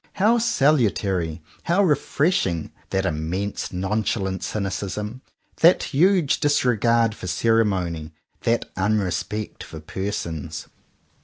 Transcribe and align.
How 0.13 0.39
salutary, 0.39 1.43
how 1.65 1.83
refreshing, 1.83 2.71
that 2.89 3.05
immense 3.05 3.71
nonchalant 3.71 4.41
cynicism, 4.41 5.21
that 5.57 5.83
huge 5.83 6.39
disregard 6.39 7.13
for 7.13 7.27
ceremony, 7.27 8.11
that 8.41 8.65
unrespect 8.75 9.61
for 9.61 9.79
persons! 9.79 10.67